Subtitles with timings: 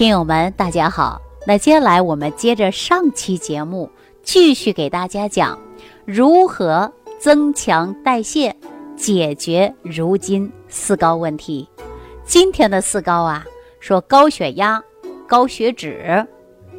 [0.00, 1.20] 听友们，大家好。
[1.46, 3.90] 那接下来我们接着上期节目，
[4.22, 5.58] 继续给大家讲
[6.06, 8.50] 如何增强代谢，
[8.96, 11.68] 解决如今四高问题。
[12.24, 13.44] 今天的四高啊，
[13.78, 14.82] 说高血压、
[15.26, 16.26] 高血脂、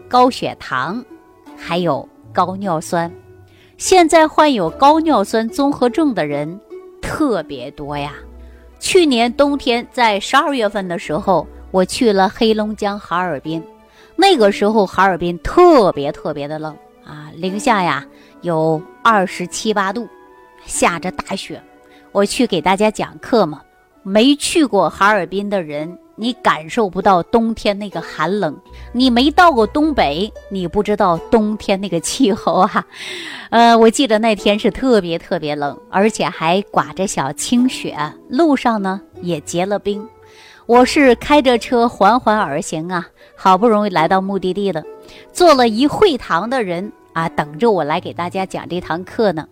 [0.07, 1.05] 高血糖，
[1.55, 3.11] 还有高尿酸。
[3.77, 6.59] 现在患有高尿酸综合症的人
[7.03, 8.13] 特别多呀。
[8.79, 11.45] 去年冬天在十二月份的时候。
[11.71, 13.63] 我去了黑龙江哈尔滨，
[14.15, 16.75] 那个时候哈尔滨特别特别的冷
[17.05, 18.05] 啊，零下呀
[18.41, 20.07] 有二十七八度，
[20.65, 21.61] 下着大雪。
[22.11, 23.61] 我去给大家讲课嘛，
[24.03, 28.53] 没去过哈尔滨的人，你感受不到冬天那个寒冷；
[28.91, 32.85] 你没到过东北，你不知道冬天那个气候啊。
[33.49, 37.97] 呃，我记得那天是特别特别冷，而且还刮着小清雪，
[38.27, 40.05] 路上呢也结了冰。
[40.71, 43.05] 我是开着车缓缓而行啊，
[43.35, 44.81] 好不容易来到目的地了，
[45.33, 49.45] 坐了一会堂的人啊，等着我来给大家讲这堂课呢。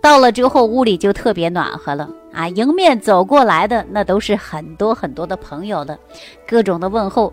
[0.00, 5.96] 到了之后，屋里就特别暖和了啊，迎面走过来的那都是很多很多的朋友的，
[6.44, 7.32] 各种的问候。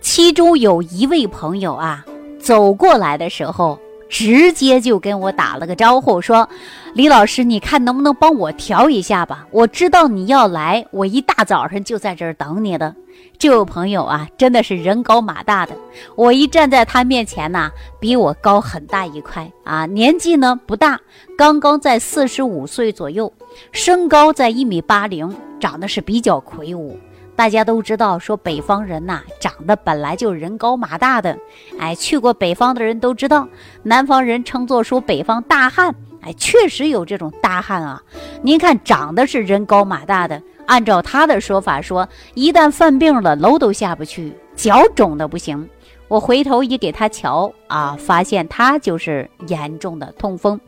[0.00, 2.02] 其中有一位朋友啊，
[2.40, 3.78] 走过来的时候。
[4.12, 6.46] 直接就跟我打了个招呼，说
[6.92, 9.46] ：“李老师，你看能不能帮我调一下吧？
[9.50, 12.94] 我知道你要来，我一大早上就在这儿等你的。”
[13.38, 15.74] 这位朋友啊，真的是人高马大的，
[16.14, 21.00] 我一站在他面前呐，比我高很大一块啊，年纪呢不大，
[21.36, 23.32] 刚刚在四十五岁左右，
[23.72, 26.98] 身高在一米八零，长得是比较魁梧。
[27.34, 31.36] 大家都知道，说北方人呐，长得本来就人高马大的。
[31.78, 33.48] 哎，去过北方的人都知道，
[33.82, 35.94] 南方人称作说北方大汉。
[36.20, 38.00] 哎，确实有这种大汉啊。
[38.42, 45.68] 您看，长得是人高马大的，按照他的说法说，一旦犯病了，楼都下不去，脚肿的不行。
[46.08, 50.60] 我回头一给他瞧啊，发现他就是严重的痛风。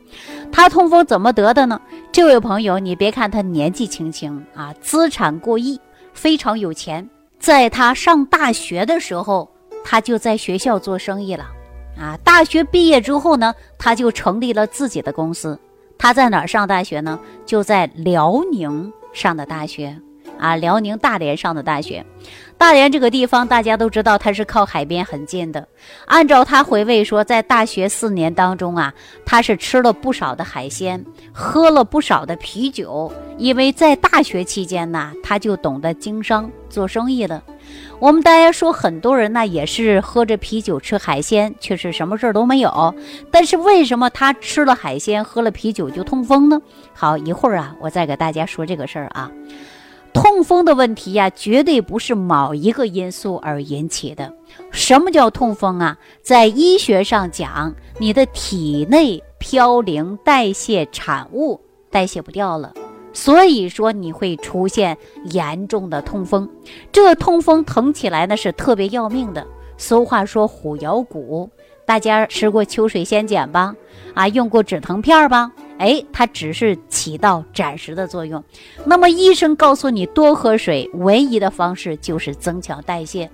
[0.51, 1.79] 他痛风怎么得的呢？
[2.11, 5.79] 这位朋友，你别看他年纪轻轻啊，资产过亿。
[6.15, 9.47] 非常有钱，在他上大学的时候，
[9.83, 11.45] 他就在学校做生意了，
[11.95, 15.59] 啊，大学毕业之后呢，他就成立了自己的公司。
[15.97, 17.19] 他在哪儿上大学呢？
[17.45, 19.95] 就在辽宁上的大学。
[20.37, 22.05] 啊，辽宁大连上的大学，
[22.57, 25.67] 大连这个地方大家都知道，它是靠海边很近的。
[26.05, 28.93] 按照他回味说，在大学四年当中啊，
[29.25, 37.43] 他是吃了不少的海鲜，喝了不少的啤酒，因为在大学期间呢，他就懂得经商做生意了。
[37.99, 42.95] 我们大家说，很多人呢也是喝着啤酒吃海鲜，却是什么事儿都没有。
[43.29, 46.59] 但是为什么他吃了海鲜喝了啤酒就痛风呢？
[46.93, 49.29] 好，一会儿啊，我再给大家说这个事儿啊。
[50.15, 54.33] 痛风的问题呀，绝对不是某一个因素而引起的。
[54.71, 55.97] 什么叫痛风啊？
[56.21, 61.59] 在医学上讲，你的体内嘌呤代谢产物
[61.91, 62.73] 代谢不掉了，
[63.11, 66.49] 所以说你会出现严重的痛风。
[66.93, 69.45] 这痛风疼起来呢是特别要命的。
[69.77, 71.49] 俗话说虎咬骨，
[71.85, 73.75] 大家吃过秋水仙碱吧？
[74.13, 75.51] 啊，用过止疼片吧？
[75.77, 78.43] 哎，它只是起到暂时的作用。
[78.85, 83.29] 那么医生告诉你多喝水，唯一的方式就是增强代谢。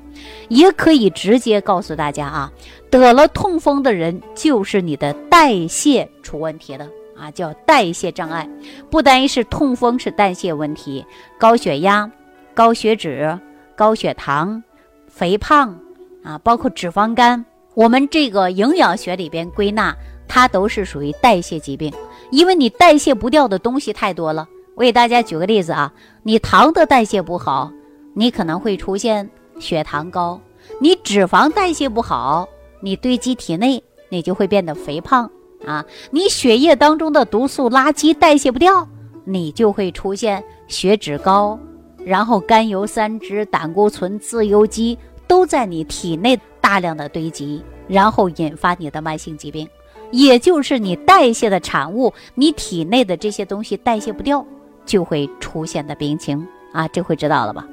[0.50, 2.51] 也可以直接告诉大家啊，
[2.90, 6.88] 得了痛风的人就是你的代谢出问题了
[7.18, 8.47] 啊，叫代谢障碍。
[8.90, 11.06] 不单是痛风是代谢问题，
[11.40, 12.09] 高血压、
[12.53, 13.40] 高血脂、
[13.75, 14.62] 高血糖、
[15.07, 15.75] 肥胖
[16.24, 17.44] 啊，包括脂肪肝，
[17.74, 19.96] 我们这个营养学里边归纳，
[20.28, 21.91] 它都是属于代谢疾病。
[22.31, 25.94] 因为你代谢不掉的东西太多了，我给大家举个例子啊，
[26.24, 27.72] 你糖的代谢不好，
[28.16, 30.40] 你可能会出现血糖高；
[30.80, 32.47] 你脂肪代谢不好，
[32.81, 35.30] 你堆积体内，你就会变得肥胖
[35.66, 38.88] 啊；你血液当中的毒素垃圾代谢不掉，
[39.25, 41.59] 你就会出现血脂高，
[42.03, 49.68] 然后甘油三酯、胆固醇、自由基都在你体内大量的堆积，然后引发你的慢性疾病。
[50.12, 54.46] 也就是你代谢的产物，你体内的这些东西代谢不掉，
[54.86, 57.66] 就会出现的病情啊，这回知道了吧？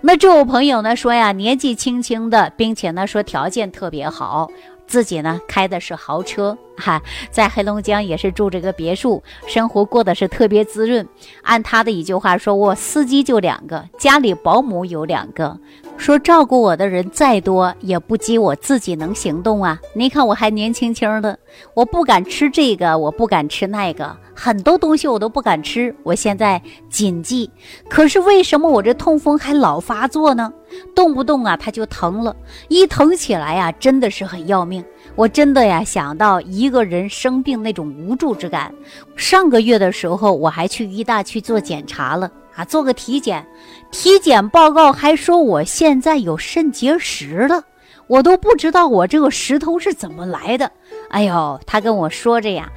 [0.00, 4.50] 那这位朋友呢说呀，年纪轻轻的，并且呢说条件特别好，
[4.86, 11.06] 自己呢开的是豪车，哈，在黑龙江也是住这个别墅，生活过得是特别滋润。
[11.42, 15.58] 按他的一句话说，我司机就两个，家里保姆有两个。
[15.96, 19.80] 说照顾我的人再多，也不及我自己能行动啊！
[19.94, 21.36] 您看我还年轻轻的，
[21.74, 27.50] 我不敢吃这个，我不敢吃那个，很多东西我都不敢吃，我现在谨记。
[27.88, 30.52] 可是为什么我这痛风还老发作呢？
[30.94, 32.36] 动不动啊，它就疼了，
[32.68, 34.84] 一疼起来呀，真的是很要命。
[35.14, 38.72] 我真的呀，想到一个人生病那种无助之感。
[39.16, 43.44] 上个月的时候，我还去医大去做检查了啊，做个体检，
[43.90, 47.62] 体检报告还说我现在有肾结石了，
[48.06, 50.70] 我都不知道我这个石头是怎么来的。
[51.10, 52.70] 哎呦，他跟我说着呀，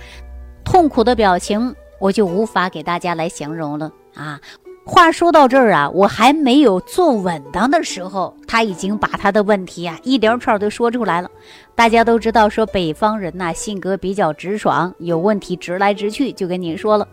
[0.63, 4.39] 痛苦的表情，我就无法给大家来形容了啊。
[4.83, 11.29] 话说到这儿啊，我还没有坐稳当的时候，他已经把他的问题啊一连串都说出来了。
[11.75, 17.07] 大家都知道，说北方人呐性格比较直爽，有问题直来直去，就跟您说了。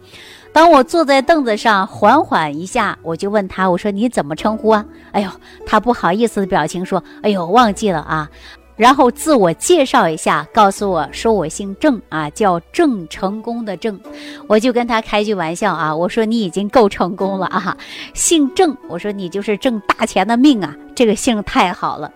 [0.52, 4.84] 当我坐在凳子上缓缓一下，我就问他，我说你怎么称呼啊？
[5.12, 5.30] 哎呦，
[5.66, 8.28] 他不好意思的表情说，哎呦，忘记了啊。
[8.78, 14.00] 然后自我介绍一下，告诉我说我姓郑啊，叫郑成功的郑，
[14.46, 17.76] 我就跟他开句玩笑啊，我说你已经够成功了啊，
[18.14, 22.10] 姓郑，我说你就是挣大钱的命啊，这个姓太好了。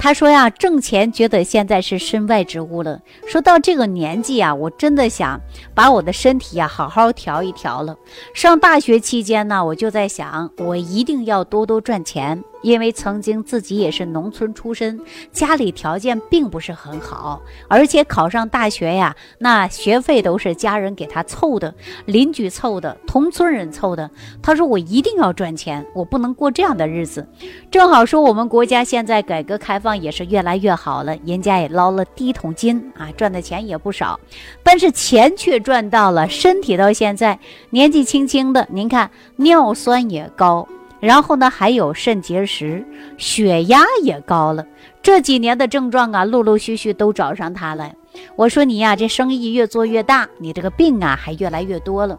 [0.00, 3.00] 他说呀，挣钱觉得现在是身外之物了。
[3.26, 5.40] 说到这个年纪啊，我真的想
[5.74, 7.96] 把我的身体呀好好调一调了。
[8.32, 12.42] 上大学期间呢，我就在想，我一定要多多赚钱。
[12.62, 15.00] 因为曾经自己也是农村出身，
[15.32, 21.74] 家里条件并不是很好，而且考上大学呀，那学费都是家人给他凑的，
[22.06, 24.10] 邻居凑的，同村人凑的。
[24.42, 27.26] 他说我一定要赚钱，我不能过这样的日子。
[27.70, 34.18] 正好说我们国家现在改革开放也是越来越好了，人家也捞了第一桶金啊，赚的钱也不少，
[34.62, 37.38] 但是钱却赚到了，身体到现在
[37.70, 40.66] 年纪轻轻的，您看尿酸也高。
[41.00, 42.84] 然后呢，还有肾结石，
[43.16, 44.66] 血压也高了。
[45.02, 47.92] 这几年的症状啊，陆陆续续都找上他了。
[48.34, 52.18] 我说你呀，这生意越做越大，你这个病啊还越来越多了。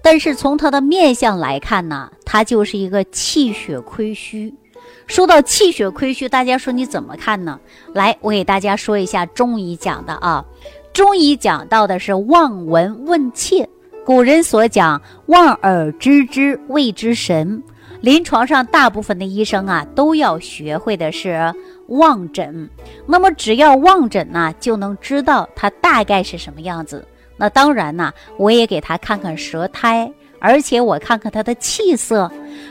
[0.00, 4.54] 但是从他的面相来看呢，他就是一个气血亏虚。
[5.06, 7.58] 说到气血亏虚，大家说你怎么看呢？
[7.94, 10.44] 来，我给大家说一下中医讲的啊。
[10.92, 13.68] 中医讲到的是望闻问切，
[14.04, 17.62] 古人所讲望而知之谓之神。
[18.04, 21.50] 临床上大部分的医生啊，都要学会的是
[21.88, 22.68] 望诊。
[23.06, 27.02] 那么只要望诊呢，就能知道他大概是什么样子。
[27.38, 32.30] 那当然呢，我也给他看看舌苔，而且我看看他的气色。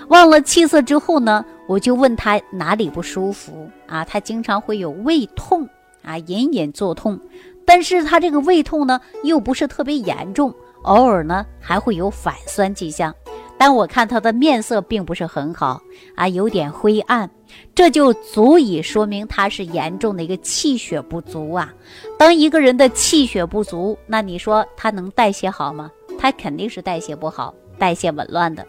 [0.09, 4.05] 望了气色之后呢，我就问他哪里不舒服啊？
[4.05, 5.67] 他经常会有胃痛
[6.03, 7.19] 啊，隐隐作痛，
[7.65, 10.53] 但是他这个胃痛呢，又不是特别严重，
[10.83, 13.11] 偶尔呢还会有反酸迹象。
[13.57, 15.81] 但我看他的面色并不是很好
[16.15, 17.29] 啊，有点灰暗，
[17.73, 21.73] 这就足以说明他是严重的一个气血不足啊。
[22.17, 25.89] 当一个人的气血不足，那你说他能代谢好吗？
[26.19, 28.65] 他肯定是代谢不好，代谢紊乱的。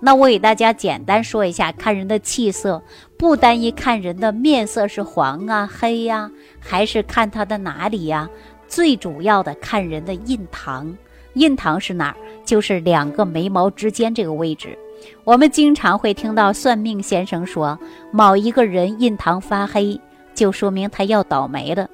[0.00, 2.82] 那我给大家简单说一下，看人的气色，
[3.18, 8.28] 不单一看人的面色是黄啊、黑呀，还是看他的哪里呀？
[8.66, 10.94] 最主要的看人的印堂，
[11.34, 12.16] 印堂是哪儿？
[12.48, 14.76] 就是两个眉毛之间这个位置，
[15.22, 17.78] 我们经常会听到算命先生说
[18.10, 20.00] 某一个人印堂发黑，
[20.34, 21.86] 就说明他要倒霉了。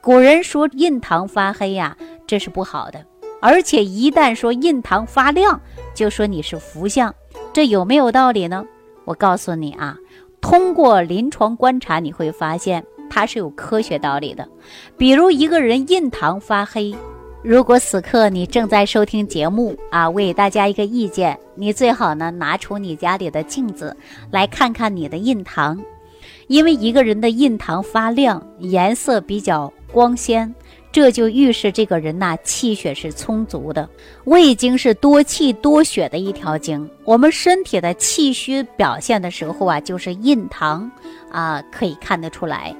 [0.00, 1.96] 古人说印堂发黑呀，
[2.26, 3.06] 这是不好的。
[3.40, 5.60] 而且一旦说印堂发亮，
[5.94, 7.14] 就说你是福相，
[7.52, 8.66] 这有没有道理呢？
[9.04, 9.96] 我告诉你啊，
[10.40, 14.48] 通过临床观察，你会发现它是有科学道理的。
[14.98, 16.92] 比如一个人印堂发黑。
[17.42, 23.96] 如果此刻你正在收听节目啊，为大家一个意见，你最好呢拿出你家里的镜子
[24.30, 25.82] 来看看你的印堂，
[26.48, 30.54] 因为一个人的印堂发亮，颜色比较光鲜。
[30.92, 33.88] 这就预示这个人呐，气血是充足的。
[34.24, 40.90] 胃经是多气多血的一条经，我们身体的气虚表现的时候啊，就是印堂
[41.30, 42.74] 啊可以看得出来。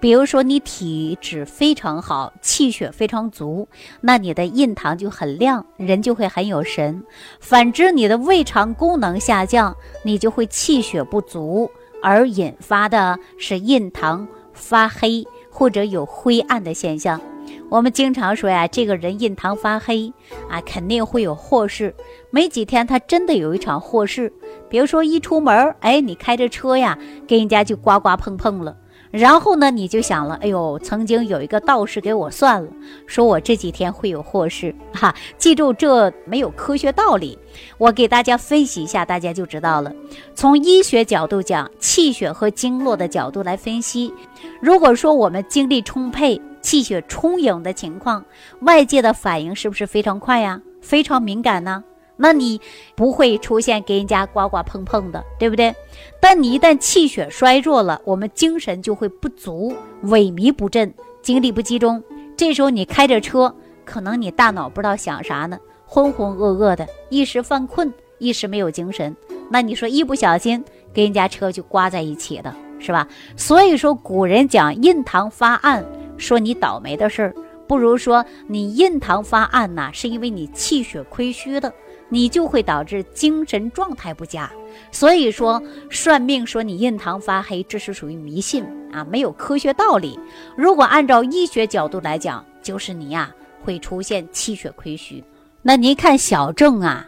[0.00, 3.68] 比如说你体质非常好，气血非常足，
[4.00, 7.02] 那你的印堂就很亮，人就会很有神。
[7.40, 11.70] 反之，你的胃肠功能下降，你就会气血不足，
[12.02, 17.20] 而引发的是印堂发黑或者有灰暗的现象。
[17.68, 20.12] 我们经常说呀，这个人印堂发黑
[20.48, 21.94] 啊，肯定会有祸事。
[22.30, 24.32] 没几天，他真的有一场祸事。
[24.68, 28.76] 比如说一出门，哎，你开着车呀，跟人家就刮刮碰碰了。
[29.12, 32.70] 然后呢，你就想了，哎呦，曾经有一个道士给我算了，
[33.06, 34.74] 说我这几天会有祸事。
[34.92, 37.38] 哈，记住，这没有科学道理。
[37.78, 39.92] 我给大家分析一下，大家就知道了。
[40.34, 44.12] 从医学角度讲，气血和经络的角度来分析，
[44.60, 46.40] 如果说我们精力充沛。
[46.66, 48.24] 气血充盈的情况，
[48.62, 50.60] 外界的反应是不是非常快呀？
[50.80, 51.84] 非常敏感呢，
[52.16, 52.60] 那你
[52.96, 55.72] 不会出现给人家刮刮碰碰的，对不对？
[56.20, 59.72] 但你一旦气血衰弱了，我们精神就会不足，
[60.06, 60.92] 萎靡不振，
[61.22, 62.02] 精力不集中。
[62.36, 63.54] 这时候你开着车，
[63.84, 65.56] 可能你大脑不知道想啥呢，
[65.86, 69.14] 浑浑噩噩的，一时犯困，一时没有精神。
[69.48, 73.06] 那你说一不小心跟人家车就刮在一起了，是吧？
[73.36, 75.86] 所以说古人讲印堂发暗，
[76.18, 77.34] 说你倒霉的事儿。
[77.68, 81.72] 不如说你印堂发暗呐，是因为你气血亏虚的，
[82.08, 84.48] 你就会导致精神状态不佳。
[84.92, 90.16] 所以说算命说你印堂发黑，这是属于迷信啊，没有科学道理。
[90.56, 95.24] 如果按照医学角度来讲，就是你呀会出现气血亏虚。
[95.60, 97.04] 那您看小郑啊，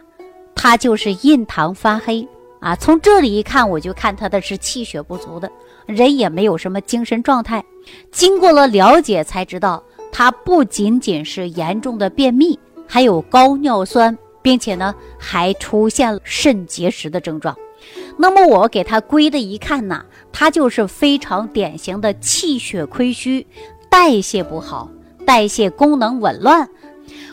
[0.53, 2.27] 他就是印堂发黑
[2.59, 5.51] 啊，从这里一看，我就看他的是气血不足的，
[5.85, 7.63] 人也没有什么精神状态。
[8.11, 9.83] 经过了了解才知道。
[10.11, 17.55] 他不仅仅是严重的便秘，还有高尿酸，并且呢还出现了肾结石的症状。
[18.17, 23.45] 那么我给他归的一看呢，他就是非常典型的气血亏虚，
[23.87, 24.89] 代谢不好，
[25.27, 26.67] 代谢功能紊乱。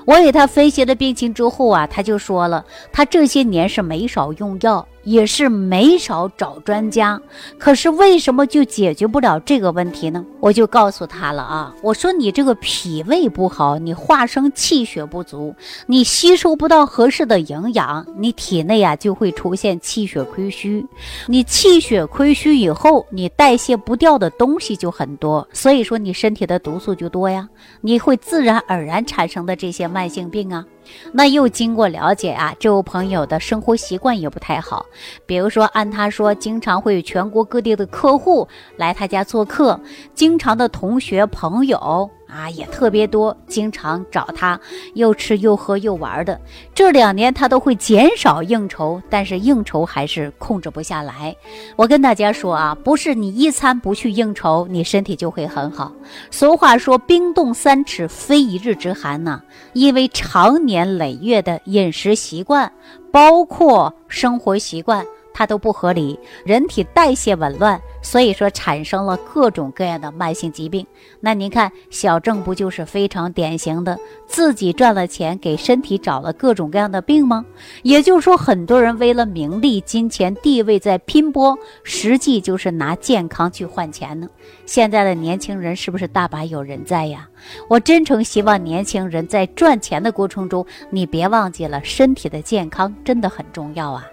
[0.07, 4.87] 我给他分析了病情之后啊，他就说了，他这些年是没少用药。
[5.07, 7.23] 也是没少找专家，
[7.59, 10.27] 可是为什么就解决不了这个问题呢？
[10.41, 15.55] 我就告诉他了啊，我说你这个脾胃不好，你化生气血不足，
[15.87, 20.85] 你吸收不到合适的营养，你体内啊就会出现气血亏虚。
[21.29, 27.49] 你气血亏虚以后，你代谢不掉的东西就很多，所以说你身体的毒素就多呀，
[27.81, 30.63] 你会自然而然产生的这些慢性病啊。
[31.11, 34.85] 那又经过了解啊，这位朋友的生活习惯也不太好。
[35.25, 39.81] 比如说，按他说，经常会有全国各地的客户来他家做客，
[40.13, 42.11] 经常的同学朋友。
[42.37, 44.61] 啊，也特别多，经常找他，
[44.93, 46.39] 又吃又喝又玩的。
[46.75, 51.35] 这两年他都会减少应酬，但是应酬还是控制不下来。
[51.77, 55.91] 我跟大家说啊，不是你一餐不去应酬，你身体就会很好。
[56.31, 59.41] 俗话说，冰冻三尺非一日之寒呐，
[59.73, 62.71] 因为长年累月的饮食习惯，
[63.11, 65.07] 包括生活习惯。
[65.37, 70.87] 它都不合理，人体代谢紊乱，所以说产生了各种各样的慢性疾病。
[71.21, 77.45] 那您看小郑不就是非常典型的，自己赚了钱给身体找了各种各样的病吗？
[77.83, 84.27] 也就是说，很多人为了名利、金钱、地位在拼搏，实际就是拿健康去换钱呢。
[84.65, 87.29] 现在的年轻人是不是大把有人在呀？
[87.69, 94.07] 我真诚希望年轻人在赚钱的过程中，你别忘记了身体的健康真的很重要啊。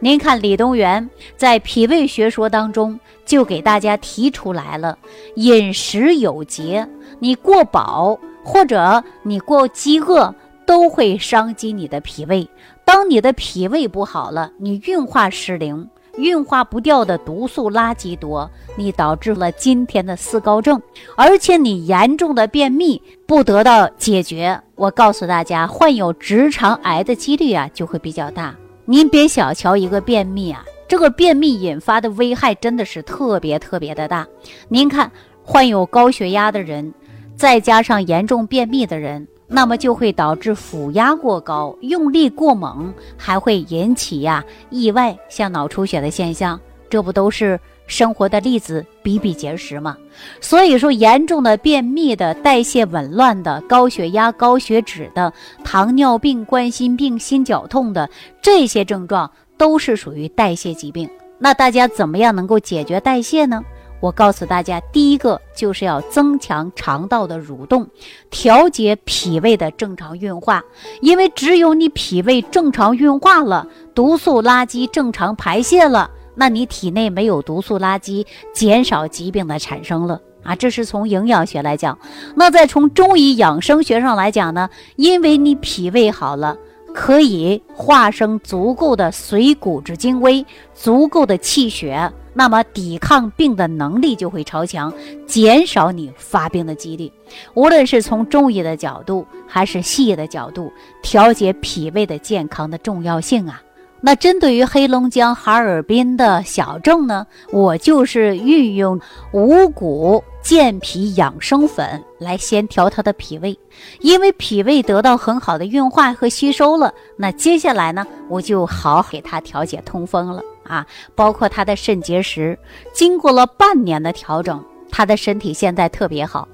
[0.00, 4.96] 您看，李东垣在脾胃学说当中就给大家提出来了：
[5.36, 12.48] 饮食有节，你过饱或者你过饥饿都会伤及你的脾胃。
[12.84, 20.80] 当你的脾胃不好了，你运化失灵，运化不掉的毒素垃圾多，你导致了今天的四高症，
[21.16, 28.54] 而且你严重的便秘不得到解决，我告诉大家，患有直肠癌的几率啊就会比较大。
[28.90, 34.26] 您别小瞧一个便秘啊，这个便秘引发的危害真的是特别特别的大。
[34.66, 36.94] 您看，患有高血压的人，
[37.36, 46.58] 再加上严重便秘的人，那么就会导致腹压过高、用力过猛，还会引起呀意外，像脑出血的现象。
[46.88, 49.96] 这不都是生活的例子比比皆是嘛？
[50.40, 55.32] 所以说，严重的便秘的、代谢紊乱的、高血压、高血脂的、
[55.64, 58.08] 糖尿病、冠心病、心绞痛的
[58.40, 61.08] 这些症状，都是属于代谢疾病。
[61.38, 63.62] 那大家怎么样能够解决代谢呢？
[64.00, 67.88] 我告诉大家，第一个就是要增强肠道的蠕动，
[68.30, 70.62] 调节脾胃的正常运化。
[71.00, 73.66] 因为只有你脾胃正常运化了，
[73.96, 76.10] 毒素垃圾正常排泄了。
[76.38, 80.54] 那你体内没有毒素垃圾，减少疾病的产生了啊！
[80.54, 81.98] 这是从营养学来讲。
[82.36, 84.70] 那再从中医养生学上来讲呢？
[84.94, 86.56] 因为你脾胃好了，
[86.94, 94.92] 可以化生足够的髓骨之精微，足够的气血，那么抵抗病的能力就会超强，
[95.26, 97.10] 减少你发病的几率。
[97.54, 103.60] 无论是从中医的角度，还是西医的角度，调节脾胃的健康的重要性啊！
[104.00, 109.00] 那针对于黑龙江哈尔滨的小郑呢，我就是运用
[109.32, 113.58] 五谷健脾养生粉来先调他的脾胃，
[114.00, 122.56] 因为脾胃得到很好的运化和吸收了，那接下来呢，我就好给他调节通风了啊，包括他的肾结石，
[122.94, 126.46] 经过了半年的调整，他的身体现在特别好。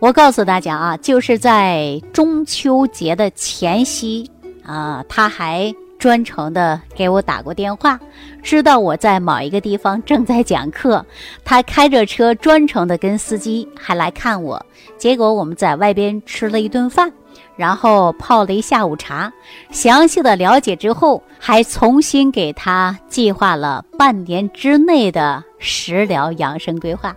[0.00, 4.28] 我告诉大家啊，就是在中秋节的前夕。
[4.66, 7.98] 啊，他还专程的给我打过电话，
[8.42, 11.02] 知道我在某一个地方正在讲课，
[11.46, 14.66] 他开着车专程的跟司机还来看我。
[14.98, 17.10] 结果我们在外边吃了一顿饭，
[17.56, 19.32] 然后泡了一下午茶，
[19.70, 27.16] 详细的了解之后，还重新给他计划了半年之内的食疗养生规划。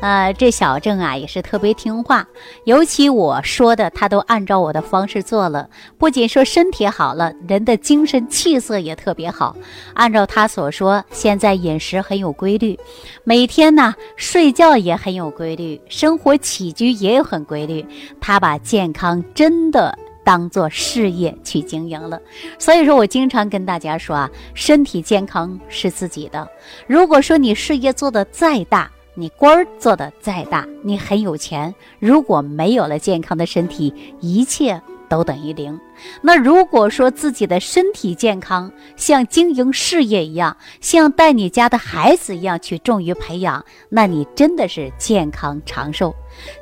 [0.00, 2.26] 呃，这小郑啊也是特别听话，
[2.64, 5.68] 尤其我说的，他都按照我的方式做了。
[5.98, 9.54] 不仅说身体好了，人的精神气色也特别好。
[9.92, 12.78] 按照他所说，现在饮食很有规律，
[13.24, 17.84] 每天呢睡觉也很有规律，生活起居也很规律。
[18.20, 22.18] 他把健康真的当做事业去经营了。
[22.58, 26.48] 所以说我经常跟大家说啊，身体健康是自己的。
[26.86, 35.78] 如果说你事业做得再大，你官儿做的再大，你很有钱，如果没有了健康的身体，一切都等于零。
[36.22, 46.14] 那如果说自己的身体健康，像经营事业一样，像带你家的孩子一样去重于培养，那你真的是健康长寿。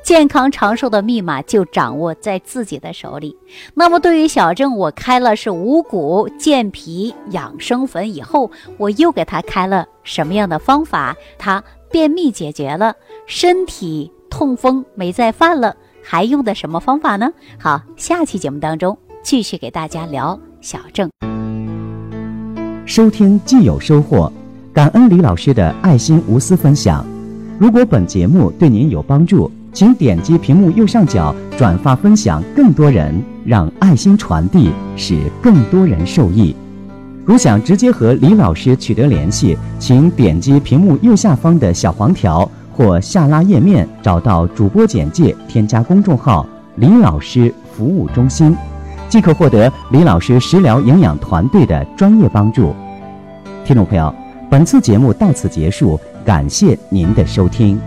[0.03, 3.37] 健康长寿的密码就掌握在自己的手里。
[3.73, 11.15] 那么对于小郑，我开了是五谷健脾养生粉以后，我又给他开了什么样的方法？
[11.37, 11.63] 他。
[11.91, 17.31] 便秘解决了，身体痛风没再犯了，还用的什么方法呢？
[17.57, 21.09] 好，下期节目当中继续给大家聊小郑。
[22.85, 24.31] 收听既有收获，
[24.73, 27.05] 感恩李老师的爱心无私分享。
[27.59, 33.13] 如果本节目对您有帮助，请点击屏幕右上角转发分享，更多人
[33.45, 36.55] 让爱心传递，使更多人受益。
[37.29, 46.43] 如想直接和李老师取得联系，请点击屏幕右下方的小黄条或下拉页面，找到主播简介，添加公众号
[46.77, 48.57] “李老师服务中心”，
[49.07, 52.73] 即可获得李老师食疗营养团队的专业帮助。
[53.63, 54.11] 听众朋友，
[54.49, 57.79] 本次节目到此结束，感谢您的收听。